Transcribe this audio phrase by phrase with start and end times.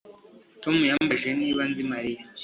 [0.61, 2.21] Tom yambajije niba nzi Mariya